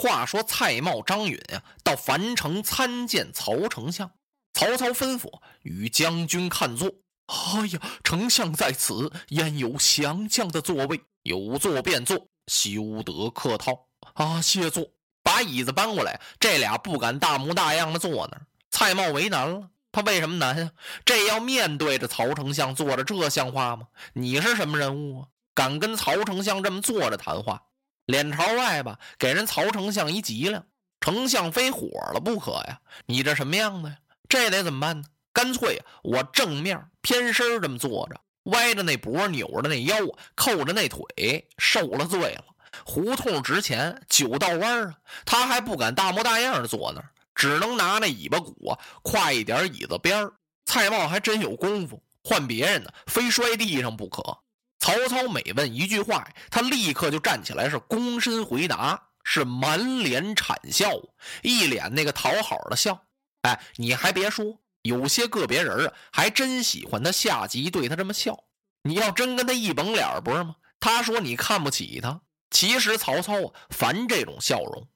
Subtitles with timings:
[0.00, 4.10] 话说蔡瑁、张允呀，到樊城参见曹丞相。
[4.54, 5.30] 曹操吩咐
[5.60, 6.88] 与将军看坐。
[7.26, 11.02] 哎呀，丞相在此，焉有降将的座位？
[11.24, 13.88] 有座便坐，休得客套。
[14.14, 14.86] 啊，谢坐。
[15.22, 18.46] 把椅子搬过来，这俩不敢大模大样的坐那儿。
[18.70, 20.70] 蔡瑁为难了，他为什么难呀？
[21.04, 23.88] 这要面对着曹丞相坐着，这像话吗？
[24.14, 25.28] 你是什么人物啊？
[25.54, 27.64] 敢跟曹丞相这么坐着谈话？
[28.10, 30.64] 脸朝外吧，给人曹丞相一急了，
[31.00, 32.80] 丞相非火了不可呀！
[33.06, 33.96] 你这什么样子呀？
[34.28, 35.04] 这得怎么办呢？
[35.32, 39.96] 干脆我正面偏身这么坐着，歪着那脖，扭着那腰，
[40.34, 42.44] 扣着那腿，受了罪了。
[42.84, 44.94] 胡同值钱，九道弯啊！
[45.24, 50.32] 他还不敢大模大样的坐那儿，只能拿那尾巴骨啊跨一点椅子边儿。
[50.66, 54.22] 蔡瑁还真有功夫，换别人呢，非摔地上不可。
[54.80, 60.90] 曹操每问一句话，他立刻就站起来，是躬身回答，是满脸谄笑，
[61.42, 63.04] 一脸那个讨好的笑。
[63.42, 68.44] 哎，你还别说，有些个别人啊，还真喜欢他下级对他这么笑。
[68.82, 70.56] 你要真跟他一绷脸，不是吗？
[70.80, 72.22] 他说你看不起他。
[72.50, 74.88] 其实曹操啊，烦这种笑容。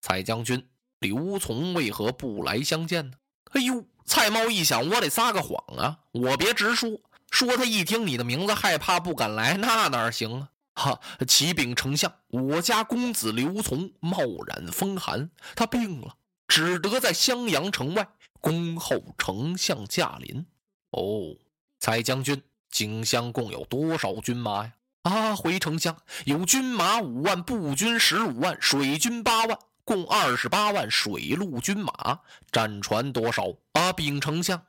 [0.00, 0.68] 蔡将军
[1.00, 3.16] 刘琮为何不来相见呢？
[3.50, 5.98] 哎呦，蔡瑁一想，我得撒个谎啊！
[6.12, 6.90] 我别直说，
[7.32, 10.48] 说他一听你的名字害怕不敢来，那哪行啊？
[10.74, 11.00] 哈！
[11.26, 16.14] 启禀丞相，我家公子刘琮冒染风寒，他病了，
[16.46, 18.06] 只得在襄阳城外
[18.40, 20.46] 恭候丞相驾临。
[20.90, 21.34] 哦，
[21.80, 24.72] 蔡将军，荆襄共有多少军马呀？
[25.02, 32.20] 啊，回丞相，有军马五万，步军十五万，水军八万，共二十八万水陆军马。
[32.50, 33.48] 战船多少？
[33.72, 34.62] 啊，禀丞相，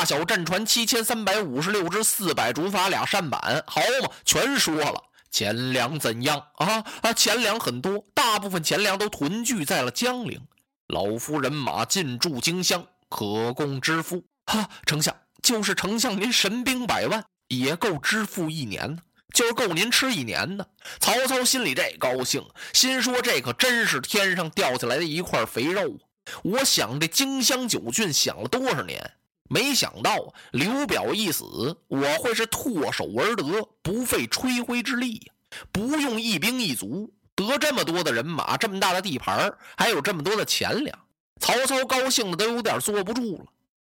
[0.00, 3.62] 大小战船七千三百五十六只，四百竹筏，俩扇板。
[3.66, 4.98] 好嘛，全说了。
[5.30, 6.42] 钱粮怎样？
[6.54, 10.40] 啊啊，钱粮很多，大部分钱粮都囤聚在了江陵。
[10.86, 14.24] 老夫人马进驻荆襄，可供支付。
[14.46, 19.02] 哈，丞相，就是丞相您神兵百万，也够支付一年呢。
[19.34, 20.66] 就是够您吃一年的。
[20.98, 26.00] 曹操心里这高兴，心说这可真是天上掉下来的一块肥肉啊！
[26.42, 29.12] 我想这荆襄九郡想了多少年，
[29.50, 35.34] 没想到刘表一死，我会是唾手而得，不费吹灰之力呀！
[35.72, 40.98] 不用一兵一卒，得这么多的人马，这么大的地盘，还有这么多的钱粮，
[41.40, 43.44] 曹操高兴的都有点坐不住了。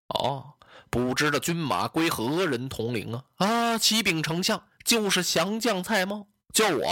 [0.09, 0.53] 哦，
[0.91, 3.23] 不知道军马归何人统领啊？
[3.37, 4.63] 啊，启禀丞相。
[4.85, 6.85] 就是降将蔡瑁，叫我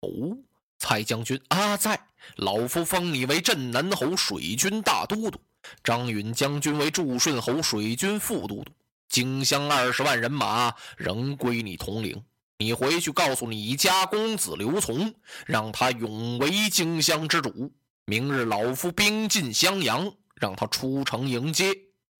[0.00, 0.38] 哦，
[0.78, 5.40] 蔡将军啊，在老夫封你为镇南侯、水军大都督，
[5.82, 8.66] 张允将军为祝顺侯、水军副都督。
[9.08, 12.22] 荆襄二十万人马仍归你统领，
[12.58, 15.12] 你回去告诉你家公子刘琮，
[15.46, 17.72] 让他永为荆襄之主。
[18.04, 21.72] 明日老夫兵进襄阳，让他出城迎接，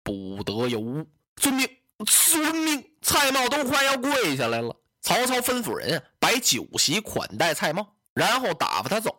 [0.02, 1.06] 不得有误。
[1.36, 1.68] 遵命，
[2.04, 2.84] 遵命。
[3.02, 4.76] 蔡瑁都快要跪下来了。
[5.00, 9.16] 曹操吩咐人摆酒席款待蔡瑁，然后打发他走，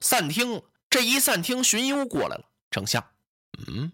[0.00, 0.62] 散厅。
[0.90, 2.44] 这一散厅，荀攸过来了。
[2.70, 3.04] 丞相，
[3.66, 3.90] 嗯，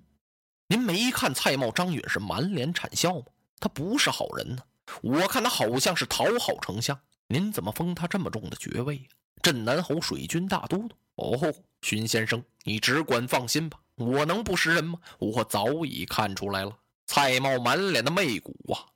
[0.66, 3.24] 您没看蔡瑁、张允是满脸谄笑吗？
[3.58, 4.62] 他不是好人呢。
[5.02, 6.98] 我看他好像是讨好丞相。
[7.28, 9.04] 您怎么封他这么重的爵位呀？
[9.42, 10.90] 镇南侯、水军大都督。
[11.14, 13.78] 哦，荀先生，你只管放心吧。
[13.94, 14.98] 我能不识人吗？
[15.18, 16.76] 我早已看出来了。
[17.06, 18.86] 蔡瑁满脸的媚骨啊！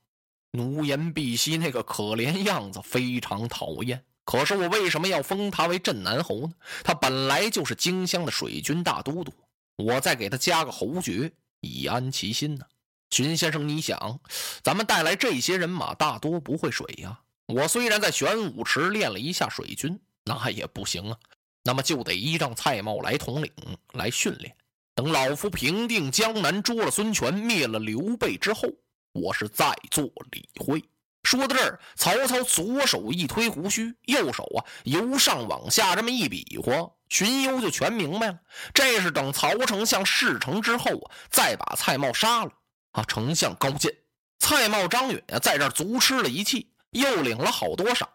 [0.51, 6.53] 奴颜婢膝那个可怜样子非常讨厌，可是我为什么要封他为镇南侯呢？
[6.83, 9.31] 他本来就是荆襄的水军大都督，
[9.77, 11.31] 我再给他加个侯爵，
[11.61, 12.65] 以安其心呢。
[13.11, 14.19] 荀先生，你想，
[14.63, 17.21] 咱们带来这些人马大多不会水呀。
[17.45, 21.17] 我虽然在玄武池练了一下水军，那也不行啊。
[21.63, 23.51] 那么就得依仗蔡瑁来统领，
[23.93, 24.55] 来训练。
[24.95, 28.67] 等老夫平定江南，捉了孙权，灭了刘备之后。
[29.13, 30.83] 我是在做理会。
[31.25, 36.71] 说到这儿，曹操左手一推胡须，右手啊由上往下这么一比划，
[37.09, 38.39] 荀攸就全明白了。
[38.75, 42.51] 这是等曹丞相事成之后啊，再把蔡瑁杀了
[42.91, 43.03] 啊。
[43.07, 43.91] 丞相高见。
[44.37, 48.07] 蔡瑁、张允啊，在这儿足吃了一气，又领了好多赏，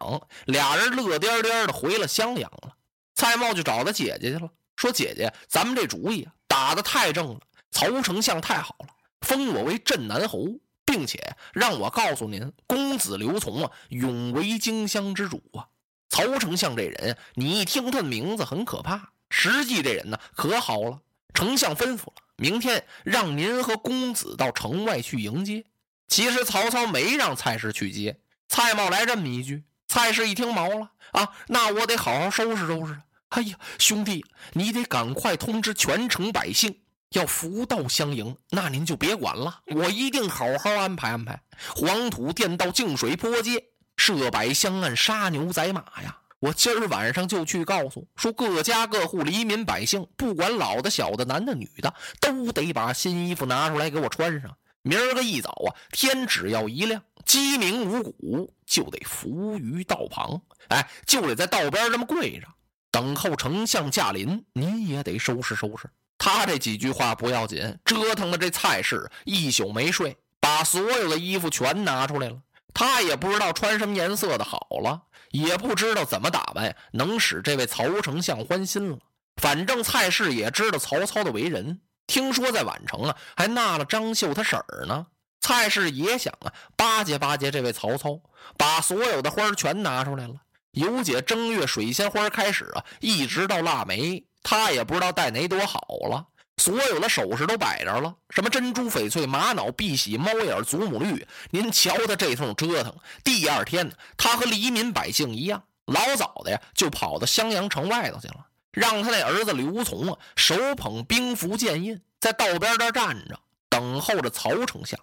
[0.45, 2.73] 俩人乐颠颠的回了襄阳了。
[3.13, 7.41] 蔡瑁就找他姐姐去了，说：“姐姐，咱们这主意啊打得太正了，
[7.71, 8.87] 曹丞相太好了，
[9.19, 10.47] 封我为镇南侯。”
[10.91, 15.67] 并且让我告诉您，公子刘琮啊，永为荆襄之主啊！
[16.09, 20.99] 曹丞相这人，你一听他的名字很可怕，实际这人呢可好了。
[21.33, 25.63] 丞相吩咐了，明天让您和公子到城外去迎接。
[26.09, 33.01] 其实曹操没让蔡氏去接，蔡瑁来这么一句，蔡氏一听毛了啊，那我得好好收拾收拾。
[33.29, 36.80] 哎呀，兄弟，你得赶快通知全城百姓，
[37.11, 38.35] 要福道相迎。
[38.49, 41.41] 那您就别管了，我一定好好安排安排。
[41.75, 43.63] 黄土垫道，净水坡街，
[43.97, 46.17] 设摆香案，杀牛宰马呀！
[46.39, 54.57] 我今儿晚上就去告诉说，各家各户黎民百姓，不管老的、小的、男的、女的，都得把新衣服拿出来给我穿上。
[54.81, 62.47] 明儿个一早啊，天只要一亮，鸡鸣五谷就得伏于道旁，哎，就得在道边这么跪着，
[62.89, 64.43] 等候丞相驾临。
[64.53, 65.87] 您也得收拾收拾。
[66.23, 72.39] 他这几句话不要紧，折腾的这蔡氏一宿没睡，把所有的衣服全拿出来了。
[72.75, 75.01] 他也不知道穿什么颜色的好了，
[75.31, 78.99] 也不知道怎么打扮能使这位曹丞相欢心了。
[79.37, 81.81] 反正蔡氏也知道曹操的为人。
[82.05, 85.07] 听说在宛城啊，还纳了张绣他婶儿呢。
[85.39, 88.19] 蔡氏也想啊，巴结巴结这位曹操，
[88.59, 90.35] 把所有的花全拿出来了。
[90.73, 96.27] 由姐正月水仙花开始啊，一直到腊梅，他也不知道带哪朵好了。
[96.57, 101.25] 所有的首饰都摆着了，什么珍珠、翡翠、玛瑙、碧玺、猫眼、祖母绿。
[101.49, 102.93] 您瞧他这通折腾。
[103.23, 108.45] 第二天，他和黎民百姓一样，老早的呀，就跑到襄阳城外头去了。
[108.71, 114.99] 让他那儿子刘琮啊，手捧兵符剑印，在道边这站着，等候着曹丞相。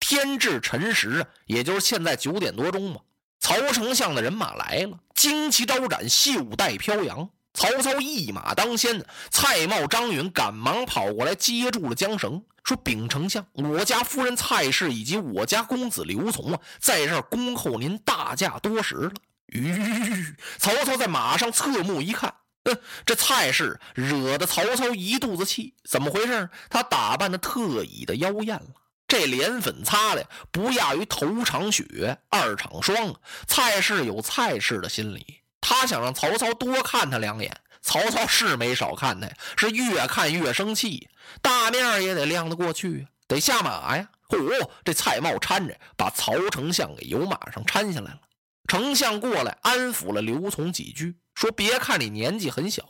[0.00, 3.00] 天至辰时啊，也就是现在九点多钟吧。
[3.38, 7.28] 曹丞相的人马来了，旌旗招展，袖带飘扬。
[7.54, 19.12] 曹操一马当先，蔡瑁、张允赶忙跑过来接住了缰绳，说：“禀丞相，我家夫人蔡氏以及我家公子刘琮啊，在这儿恭候您大驾多时了。”
[19.54, 20.34] 吁！
[20.58, 22.34] 曹操在马上侧目一看。
[22.64, 26.48] 哼，这蔡氏惹得曹操一肚子气，怎么回事？
[26.68, 28.70] 他打扮的特意的妖艳了，
[29.06, 33.14] 这脸粉擦的不亚于头场雪，二场霜。
[33.46, 37.58] 蔡氏有蔡氏的心理，他想让曹操多看他两眼。
[37.80, 41.08] 曹操是没少看他呀，是越看越生气，
[41.40, 44.10] 大面也得亮得过去，得下马呀。
[44.28, 48.20] 嚯，这蔡瑁搀着把曹丞相给由马上搀下来了。
[48.68, 51.16] 丞相过来安抚了刘琮几句。
[51.34, 52.84] 说：“别看你年纪很小，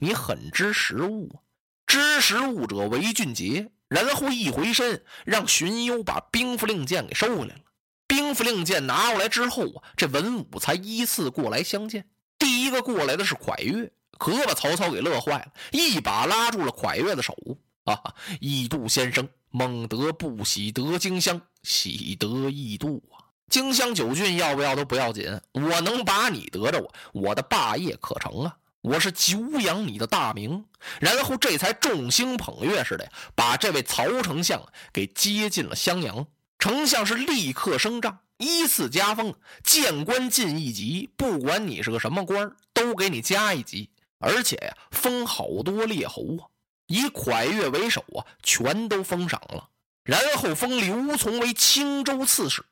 [0.00, 1.40] 你很知时务啊！
[1.86, 7.60] 知时务者为俊杰。”然后一回身，让荀攸把兵符令箭给收回来了。
[8.06, 12.08] 兵符令箭拿过来之后啊，这文武才依次过来相见。
[12.38, 17.34] 第一个过来的是蒯越，可把曹操给乐坏了，一把拉住了蒯越的手
[17.84, 28.56] ：“啊，异度先生，孟德不喜得荆襄，喜得异度啊！”荆襄九郡要不要都不要紧，我能把你得着我，我的霸业可成啊！
[28.82, 30.64] 我是久仰你的大名，
[31.00, 34.60] 然后这才众星捧月似的把这位曹丞相
[34.92, 36.26] 给接进了襄阳。
[36.58, 39.34] 丞相是立刻升帐，依次加封，
[39.64, 46.48] 谏官进一级，不管你是个什么官都给你加一级，而且呀，封好多列侯啊，
[46.86, 49.68] 以蒯越为首啊，全都封赏了。
[50.04, 52.62] 然后封刘琮为青州刺史，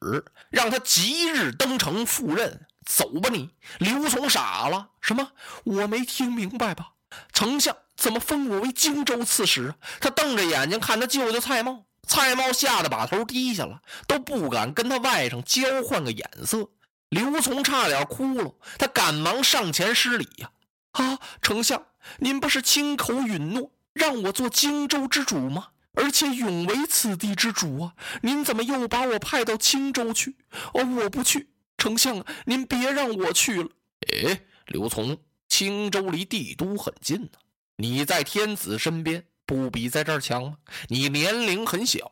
[0.51, 2.67] 让他即日登城赴任。
[2.87, 3.49] 走吧，你！
[3.79, 5.33] 刘琮傻了，什么？
[5.65, 6.93] 我没听明白吧？
[7.33, 9.75] 丞相怎么封我为荆州刺史？
[10.01, 16.69] 他瞪着眼睛看他舅舅蔡瑁，蔡瑁吓得把头低下了，都不敢跟他外甥交换个眼色。
[17.09, 20.51] 刘琮差点哭了，他赶忙上前施礼呀！
[20.93, 21.87] 啊，丞相，
[22.19, 25.69] 您不是亲口允诺让我做荆州之主吗？
[25.93, 27.95] 而且永为此地之主啊！
[28.23, 30.37] 您怎么又把我派到青州去？
[30.73, 33.69] 哦，我不去，丞相，您别让我去了。
[34.09, 35.19] 哎，刘琮，
[35.49, 37.39] 青州离帝都很近呢，
[37.77, 40.57] 你在天子身边，不比在这儿强吗？
[40.89, 42.11] 你年龄很小，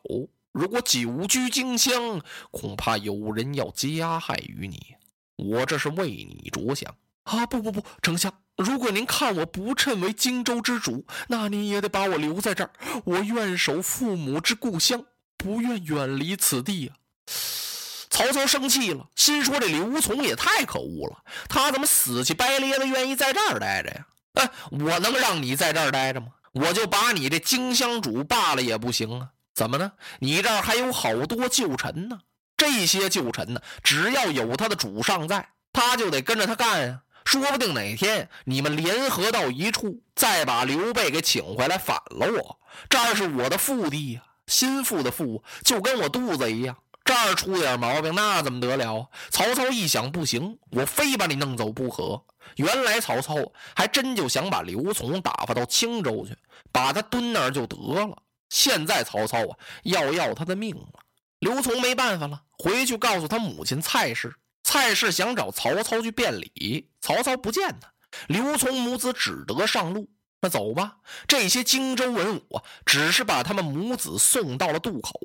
[0.51, 2.21] 如果久居荆襄，
[2.51, 4.95] 恐怕有人要加害于你。
[5.35, 6.95] 我这是为你着想。
[7.23, 12.69] 啊不不不，丞相，如果您看我不称为荆州之主，那您也得把我留在这儿。
[13.05, 15.05] 我愿守父母之故乡，
[15.37, 16.95] 不愿远离此地啊！
[18.09, 24.05] 曹操生气了，心说这刘琮也太可恶了，他怎么死乞白咧的愿意在这儿待着呀？
[24.33, 26.27] 哎，我能让你在这儿待着吗？
[26.53, 29.29] 我就把你这荆襄主罢了也不行啊！
[29.53, 29.91] 怎么呢？
[30.19, 32.19] 你这儿还有好多旧臣呢，
[32.57, 37.01] 这些旧臣呢，只要有他的主上在，他就得跟着他干呀。
[37.25, 42.59] 说不定哪天你们联合到一处，再把刘备给请回来反了我。
[42.89, 46.77] 这儿是我的腹地呀，心腹的腹就跟我肚子一样。
[47.05, 49.09] 这儿出点毛病，那怎么得了？
[49.29, 52.23] 曹操一想，不行，我非把你弄走不可。
[52.55, 53.35] 原来曹操
[53.75, 56.35] 还真就想把刘琮打发到青州去，
[56.71, 58.17] 把他蹲那儿就得了。
[58.49, 60.87] 现在曹操啊，要要他的命了。
[61.39, 64.33] 刘琮没办法了，回去告诉他母亲蔡氏。
[64.63, 67.91] 蔡氏想找曹操去辩理，曹操不见他，
[68.27, 70.09] 刘琮母子只得上路。
[70.39, 75.19] 那走吧，这些荆州文武啊，只是把他们母子送到了渡口，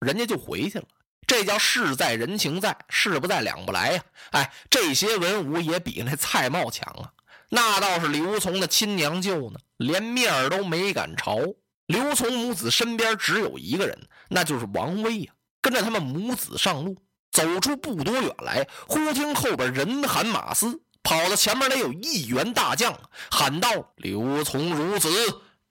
[0.00, 0.84] 人家就回去了。
[1.26, 4.02] 这叫事在人情在，事不在两不来呀！
[4.32, 7.10] 哎，这些文武也比那蔡瑁强啊。
[7.48, 11.38] 那倒是刘琮的亲娘舅呢，连面都没敢朝。
[11.86, 15.32] 刘琮母子身边只有一个人，那就是王威呀。
[15.60, 16.96] 跟着他们母子上路，
[17.30, 22.98] 走出不多远来，忽听后边人喊马嘶，跑到前面来有一员大将，
[23.30, 25.08] 喊道：“刘琮孺子，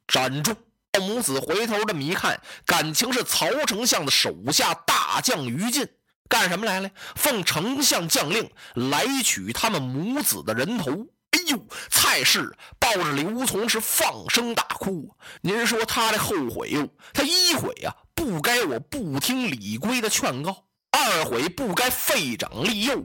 [0.07, 0.55] 站住！”
[0.99, 5.87] 母子回头这么一看，感情是曹丞相的手下大将于禁，
[6.27, 6.91] 干什么来了？
[7.15, 10.91] 奉丞相将令来取他们母子的人头。
[11.31, 15.15] 哎呦，蔡氏抱着刘琮是放声大哭。
[15.41, 16.89] 您说他的后悔哟？
[17.13, 20.51] 他一悔呀，不该我不听李规的劝告；
[20.91, 22.97] 二悔不该废长立幼；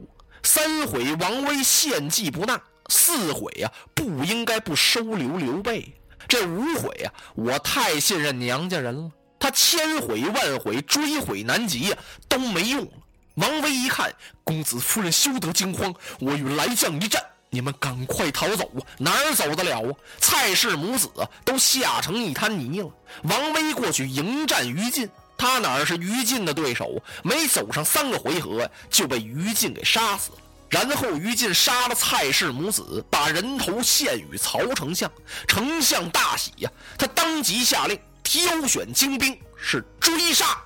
[0.43, 2.57] 三悔王威献计不纳；
[2.89, 5.95] 四悔呀，不应该不收留刘备。
[6.29, 9.11] 这无悔呀，我太信任娘家人了。
[9.39, 11.97] 他千悔万悔，追悔难及呀，
[12.29, 12.91] 都没用了。
[13.35, 18.81] 王威一看，公子夫人休得惊慌，我与来将一战，你们赶快逃走啊！
[18.99, 19.93] 哪儿走得了啊？
[20.19, 21.11] 蔡氏母子
[21.45, 22.91] 都吓成一滩泥了。
[23.25, 27.01] 王威过去迎战于禁，他哪是于禁的对手？
[27.23, 30.39] 没走上三个回合，就被于禁给杀死了。
[30.69, 35.11] 然后于禁杀了蔡氏母子，把人头献与曹丞相。
[35.47, 40.59] 丞相大喜呀，他当即下令挑选精兵，是追杀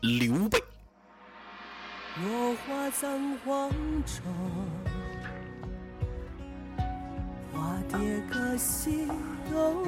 [0.00, 0.62] 刘备。
[2.22, 3.70] 落花葬黄
[4.06, 4.22] 冢，
[7.52, 7.98] 花蝶
[8.32, 9.06] 各西
[9.52, 9.84] 东。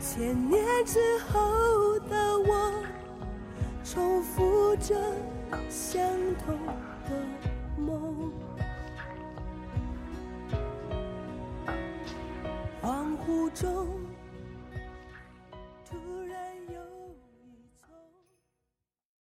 [0.00, 2.87] 千年之后的我。
[3.90, 4.94] 重复着
[5.70, 6.02] 相
[6.44, 6.87] 同。